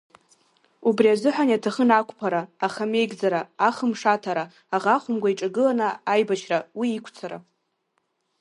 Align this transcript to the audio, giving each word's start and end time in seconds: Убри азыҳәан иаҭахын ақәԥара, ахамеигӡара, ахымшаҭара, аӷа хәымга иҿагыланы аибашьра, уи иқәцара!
Убри 0.87 1.07
азыҳәан 1.13 1.49
иаҭахын 1.51 1.89
ақәԥара, 1.99 2.41
ахамеигӡара, 2.65 3.41
ахымшаҭара, 3.67 4.43
аӷа 4.75 4.95
хәымга 5.01 5.29
иҿагыланы 5.31 5.87
аибашьра, 6.13 6.59
уи 6.79 6.87
иқәцара! 6.97 7.37